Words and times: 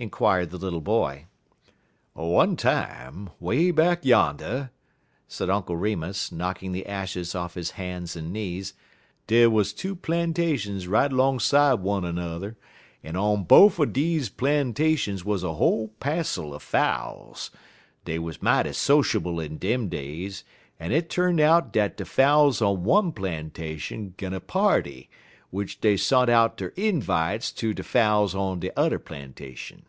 inquired 0.00 0.50
the 0.50 0.56
little 0.58 0.80
boy. 0.80 1.26
"One 2.12 2.54
time, 2.56 3.30
'way 3.40 3.72
back 3.72 4.04
yander," 4.04 4.70
said 5.26 5.50
Uncle 5.50 5.76
Remus, 5.76 6.30
knocking 6.30 6.70
the 6.70 6.86
ashes 6.86 7.34
off 7.34 7.54
his 7.54 7.72
hands 7.72 8.14
and 8.14 8.32
knees, 8.32 8.74
"dey 9.26 9.48
wuz 9.48 9.64
two 9.74 9.96
plan'ations 9.96 10.86
right 10.86 11.10
'longside 11.12 11.80
one 11.80 12.04
er 12.04 12.12
'ne'r, 12.12 12.54
en 13.02 13.16
on 13.16 13.44
bofe 13.44 13.80
er 13.80 13.86
deze 13.86 14.28
plan'ations 14.30 15.24
wuz 15.24 15.38
a 15.42 15.54
whole 15.54 15.88
passel 15.98 16.54
of 16.54 16.62
fowls. 16.62 17.50
Dey 18.04 18.20
wuz 18.20 18.34
mighty 18.40 18.74
sociable 18.74 19.40
in 19.40 19.58
dem 19.58 19.88
days, 19.88 20.44
en 20.78 20.92
it 20.92 21.10
tu'n 21.10 21.40
out 21.40 21.72
dat 21.72 21.96
de 21.96 22.04
fowls 22.04 22.62
on 22.62 22.84
one 22.84 23.10
plan'ation 23.10 24.14
gun 24.16 24.32
a 24.32 24.38
party, 24.38 25.10
w'ich 25.52 25.80
dey 25.80 25.96
sont 25.96 26.28
out 26.28 26.58
der 26.58 26.72
invites 26.76 27.50
ter 27.50 27.72
de 27.72 27.82
fowls 27.82 28.32
on 28.34 28.60
de 28.60 28.70
't'er 28.76 28.98
plan'ation. 29.00 29.82